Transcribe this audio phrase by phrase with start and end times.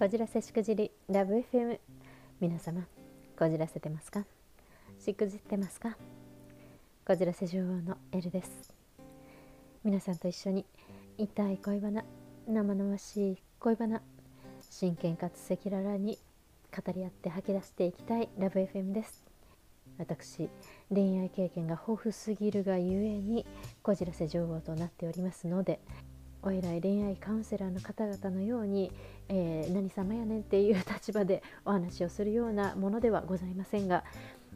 [0.00, 1.78] こじらせしくじりラブ FM
[2.40, 2.86] 皆様
[3.38, 4.24] こじらせてますか？
[4.98, 5.94] しくじってますか？
[7.06, 8.72] こじらせ女王のエルです。
[9.84, 10.64] 皆さんと一緒に
[11.18, 12.04] 痛い恋バナ
[12.48, 14.00] 生々しい恋バナ
[14.70, 16.18] 真剣かつ赤裸々に
[16.74, 19.22] 語り合って吐き出していきたいラブ FM です。
[19.98, 20.48] 私
[20.88, 23.44] 恋愛経験が豊富すぎるがゆえに
[23.82, 25.78] こじらせ女王となっておりますので
[26.42, 28.92] お偉い恋愛カウンセラーの方々のように、
[29.28, 34.04] えー、何様やねんっていう立場でお話をするようなものではございませんが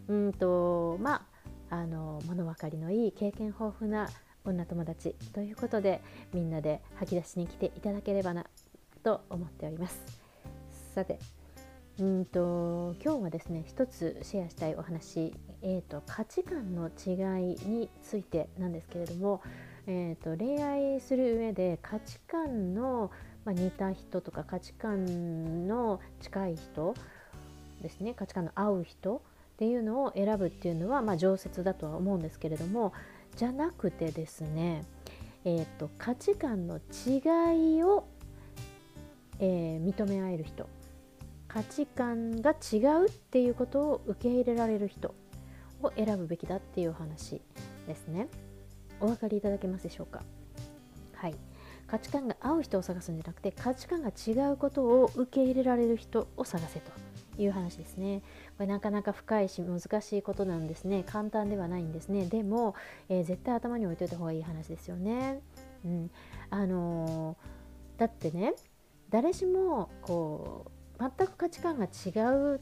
[0.09, 1.27] うんとま
[1.71, 4.09] ああの物分かりのいい経験豊富な
[4.45, 8.47] 女友達ということでみんなで吐き出しに来ていただければな
[9.03, 10.01] と思っております。
[10.95, 11.19] さて
[11.99, 15.33] うんと今日はですね一つシェアしたいお話、
[15.63, 17.13] えーと、価値観の違
[17.53, 19.43] いについてなんですけれども、
[19.87, 23.11] えーと、恋愛する上で価値観の、
[23.45, 26.95] まあ、似た人とか価値観の近い人
[27.83, 28.15] ですね。
[28.15, 32.93] 価値観の合う人っていうのを選ぶっていうのは、まあ、常設だとは思うんですけれども
[33.37, 34.85] じゃなくてですね、
[35.45, 38.07] えーと価値観の違いを、
[39.39, 40.69] えー、認め合える人。
[41.55, 45.15] 価値観が違うっていうことを受け入れられる人
[45.83, 47.41] を選ぶべきだっていう話
[47.87, 48.27] ですね。
[49.05, 50.23] お分かりいただけますでしょうか？
[51.15, 51.35] はい。
[51.87, 56.91] 価値観が合う人を探すんじゃなくて価値観が違うことを受け入れられる人を探せと
[57.37, 58.23] いう話ですね。
[58.57, 61.05] これなかなか深いし難しいことなんですね。
[61.07, 62.25] 簡単ではないんですね。
[62.25, 62.75] でも、
[63.11, 65.41] えー、絶対頭に置いといた方がいい話ですよね。
[65.85, 66.11] うん。
[66.49, 68.55] あのー、だってね
[69.11, 72.61] 誰しもこう全く価値観が違う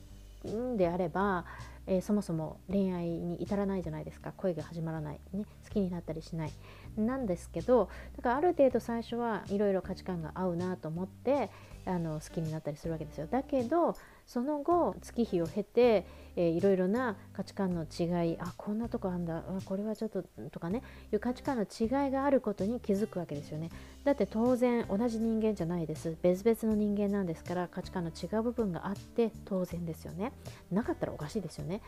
[0.50, 1.44] んであれば、
[1.86, 4.32] えー、そもそも恋愛に至らないじゃないですか。
[4.36, 6.52] 恋が始まらない、ね、好きになったりしない。
[6.96, 11.50] なんですけどだからある程度最初はいろいろ価値観が合うなと思って
[11.86, 13.26] あの好きになったりするわけですよ。
[13.26, 16.06] だけどその後月日を経て、
[16.36, 20.82] えー、いろいろな価値観の違いあこんなとこあんだあこれはちょっととかね
[21.12, 23.70] いう価値観の違いがあることに気づくわけですよね。
[24.04, 26.16] だって当然同じ人間じゃないです。
[26.22, 30.32] 別々の人間なんですから価値観の違う部分があって当然ですよね。
[30.70, 31.80] なかったらおかしいですよね。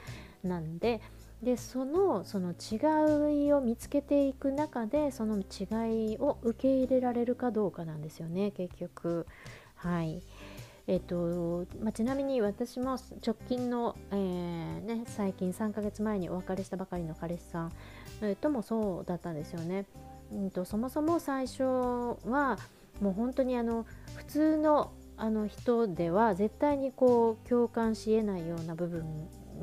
[0.43, 1.01] なんで
[1.43, 9.27] でそのその違いを見つけていく中でその違いを受け入れられるかどうかなんですよね結局。
[9.77, 10.23] はい。
[10.87, 17.73] えーとまあ、ちなみに私も直近の、えーね、最近3ヶ月前にお別れしたばかりの彼氏さん、
[18.21, 19.87] えー、ともそうだったんですよね。
[20.33, 22.59] うんと、そもそも最初は
[23.01, 29.05] もう本当にあの普通のあの人では絶対にこう共感しえないような部分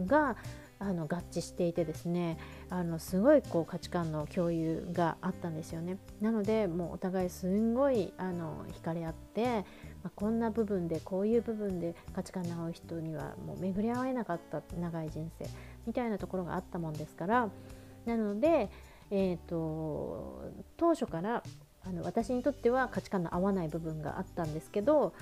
[0.08, 0.38] が
[0.82, 2.38] あの合致していてですね
[2.70, 5.98] あのすごいこう価値観の共有があったんですよね。
[6.20, 9.64] なのでもうお互いすんごいあの惹かれ合って
[10.04, 15.46] まあ、こんな部分でこういう部分で価値観の合う人にはもう巡り合えなかった長い人生
[15.86, 17.50] みたいなところがあったもんですから。
[18.06, 18.72] なので、
[19.12, 20.42] えーと、
[20.76, 21.44] 当初から
[21.84, 25.14] あの私にとっては価値観の合わない部分があったんですけど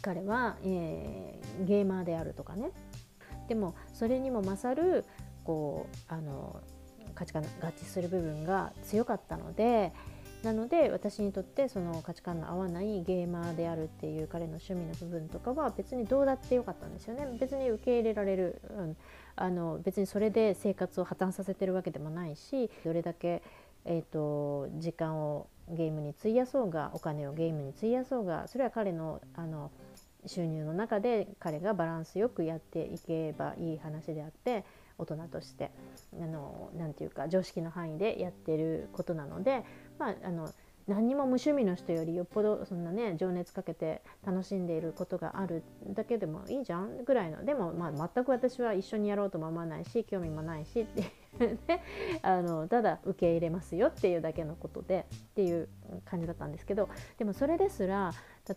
[0.00, 2.70] 彼は、えー、ゲーマーであるとかね
[3.50, 5.04] でもそれにも勝る
[5.42, 6.60] こうあの
[7.16, 9.92] 価値観合致する部分が強かったので、
[10.44, 17.26] なので私にとってその価値観の合わないゲーマーであるっていう彼の趣味の部分とかは別にどうだってよかったんですよね。
[17.40, 18.96] 別に受け入れられる、うん、
[19.34, 23.42] あの別にそれで生活を破綻させてるわけでもないしどれだけ、
[23.84, 29.72] えーと、時間をゲームに費やそうがお金をゲームに費やそうがそれは彼のあの
[30.26, 34.64] 収入の中で彼がバランスよくやっていけばいい話であって
[34.98, 35.70] 大人として
[36.12, 39.64] 何て言うか常識の範囲でやってることなので
[39.98, 40.50] まあ、あの
[40.90, 47.44] 何にも無趣味の人よりよっぽどそんなね情熱かけて楽しんでいることがあるだけでもいいじゃんぐらいの。
[47.44, 51.02] でも、まあ、全く私は一緒にやろうとも思わないし興味もないしって
[51.38, 51.82] ね、
[52.22, 55.68] あのただ受け入れますよっていうだけのことでっていう
[56.04, 56.88] 感じだったんですけど。
[57.18, 58.10] でもそれですら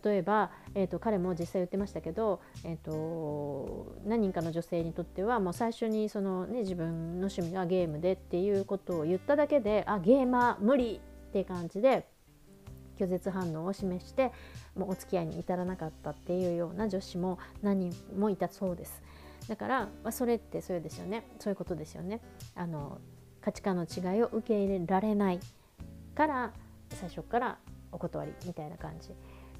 [0.04, 12.06] 例えば、えーと、彼も実際言ってましたけど、えーと、何人かの女性にとってはもう最初にその、ね、自分の趣味がゲームでっていうことを言っただけであゲーマー無理っていう感じで
[12.98, 14.32] 拒絶反応を示して
[14.76, 19.02] もうお付き合いに至らなかったっていうような女子も何人もいたそうです。
[19.48, 21.24] だから、まあ、それってそうですよね。
[21.38, 22.20] そういうことですよね。
[22.54, 22.98] あの
[23.40, 25.40] 価値観の違いを受け入れられない
[26.14, 26.52] から
[26.90, 27.58] 最初から
[27.92, 29.10] お断りみたいな感じ。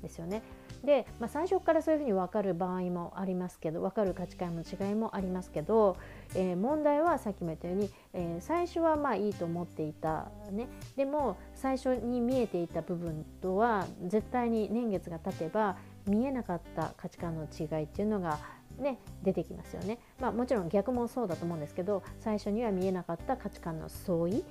[0.05, 0.43] ですよね。
[0.85, 5.97] で、まあ、最初からそういうふうに分かる場合もありますけど分かる価値観の違いもありますけど、
[6.35, 15.77] えー、問題はさっきも言ったように、えー、最初はまあいいと思っていたねでも最初に見えていた部分とは絶対に年月が経てば
[16.07, 18.39] 見えなかった価値観の違いっていうのが
[18.79, 24.45] ね、出てきますよね、まあ、もちろん逆もそうだと思うんですけど最初には見えなかった価値観の相違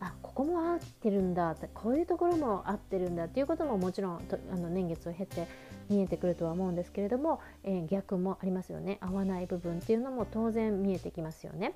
[0.00, 5.46] あここも合ってるんだこういうところも合ってるんだっていうことももちろんあの年月を経て
[5.88, 11.74] 見えてくるとは思うんですけれども、えー、逆もありますよね合わない部分っていうのも当然見えてきますよね。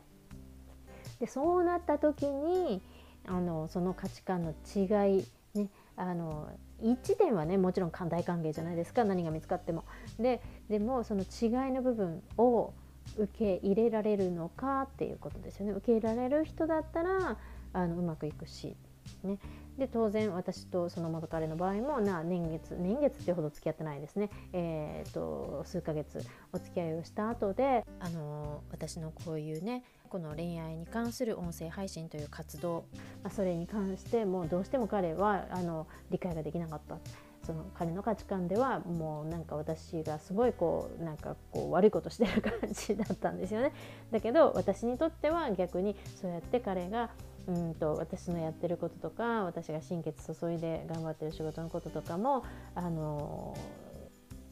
[1.21, 2.81] でそうなった時に
[3.27, 6.49] あのその価値観の違い、ね、あの
[6.83, 9.85] 1点はねもちろん大歓迎じゃないですか何が見つかっても。
[10.19, 12.73] ででもその違いの部分を
[13.17, 15.73] 受け入れられるのかっていうことですよね。
[15.73, 17.37] 受け入れられる人だったら
[17.73, 18.77] あのうまくいくし、
[19.23, 19.39] ね、
[19.79, 32.85] で当然私とその元彼の場合もな年月年月ってほど付き合ってないですね、えーと、数ヶ月お付き合いをした後であの私のこういうねこの恋愛に関する音声配信という活動、
[33.23, 36.99] まあ、それに関してもうどうしても彼はあの理解ができなかった。
[37.49, 43.73] その彼の価値観ではもうなんか私がすごいこうなんかこう悪いことしてる感じだったんですよね。
[44.13, 47.09] だけど私にとっては逆にそうやって彼が
[47.47, 53.57] うんと私のやってることとか私が心血注いで頑張ってる仕事のこととかもあの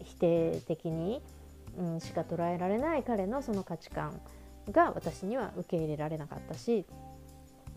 [0.02, 1.20] 否定的に、
[1.76, 4.18] うん、しか捉えられない彼のその価値観
[4.70, 6.86] が私には受け入れられなかったし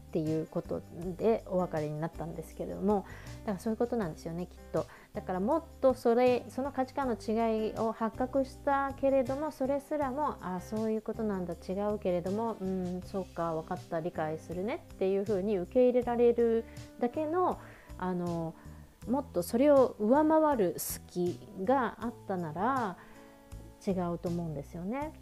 [0.09, 0.81] っていうこと
[1.17, 3.05] でお別れになったんですけれども
[3.45, 16.65] だからそういうことなんですよねきっとだからもっとそれその価値観の違いを発覚したけれどもそれすらもあそういうことなんだ違うけれどもうんそうか分かった理解するねっていうふうに受け入れられる
[16.99, 17.59] だけの
[17.99, 18.55] あの
[19.07, 22.97] もっとそれを上回る隙があったなら
[23.85, 25.13] 違うと思うんですよね。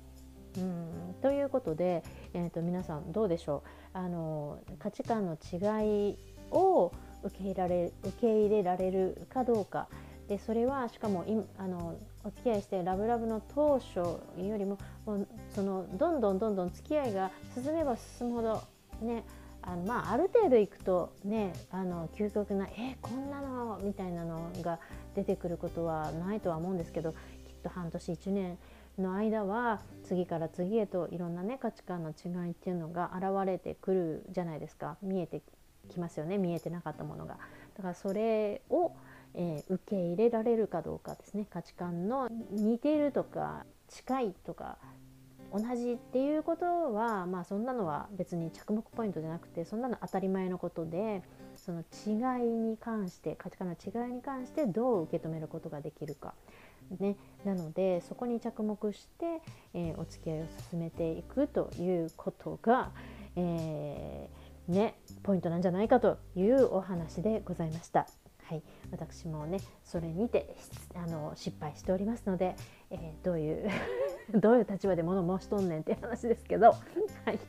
[0.57, 3.63] うんということで、えーと、皆さんどうでしょ
[3.93, 3.97] う？
[3.97, 6.17] あの価値観の違い
[6.51, 6.91] を
[7.23, 9.87] 受け入れられ受け入れられるかどうか
[10.27, 11.25] でそれはしかも
[11.57, 14.21] あのお付き合いしてラブラブの当初よ
[14.57, 15.25] りもも
[15.55, 18.61] そのどんどんどんどん付き合いが進めば進むほど
[19.01, 19.23] ね
[19.61, 24.79] あのまあ、ある程度いくとねあの究極な「えこんなの?」みたいなのが
[25.13, 27.17] 出てくることはないとは思うんですけどきっ
[27.63, 28.57] と半年1年
[29.01, 35.41] の間は次から次へといろんなね価値観の違いっていうのが現れてくるじゃないですか見えて
[35.89, 37.37] きますよね見えてなかったものが。
[37.75, 38.91] だからそれを、
[39.35, 44.77] えー、受け入れられるかどうかですね価値観の似ているとか近いとか
[45.53, 51.21] 同じっていうことはまあそんなのは別に着目ポイントじゃなくてそんなの当たり前のことで
[51.55, 56.33] その違いに関して価値観の違いに関してどう受け止めることができるか。
[56.99, 59.41] ね、なのでそこに着目して、
[59.73, 62.91] えー、お付き合いを進めていくということが、
[63.35, 68.07] えー、ね、ポイントなんじゃないかというお話でございました。
[68.49, 70.55] はい、私もねそれにて
[70.95, 72.55] あの失敗しておりますので、
[72.89, 73.69] えー、どういう
[74.39, 76.73] どういう立場で物申しとんねんっていう話ですけど、は
[77.33, 77.39] い、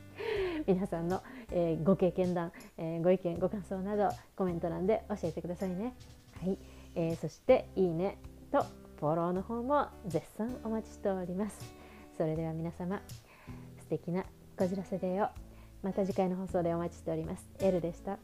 [0.67, 5.95] 皆さんの、えー、ご経験談、えー、ご意見ご感想などコメント欄で教えてくださいね。
[6.41, 6.57] はい
[6.95, 8.17] えー、そしていいね
[8.51, 8.65] と
[8.99, 11.57] フォローの方も絶賛お待ちしております。
[12.17, 13.01] それでは皆様
[13.79, 14.25] 素敵な
[14.57, 15.29] こじらせデーを
[15.81, 17.49] また次回の放送でお待ちしております。
[17.59, 18.19] エルでした。